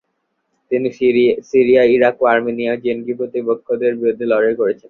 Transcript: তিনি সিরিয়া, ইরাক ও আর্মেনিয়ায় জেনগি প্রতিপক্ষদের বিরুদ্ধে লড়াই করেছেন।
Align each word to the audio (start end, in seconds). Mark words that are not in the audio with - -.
তিনি 0.71 0.87
সিরিয়া, 1.49 1.83
ইরাক 1.95 2.15
ও 2.21 2.33
আর্মেনিয়ায় 2.33 2.81
জেনগি 2.85 3.13
প্রতিপক্ষদের 3.19 3.93
বিরুদ্ধে 3.99 4.25
লড়াই 4.31 4.55
করেছেন। 4.61 4.79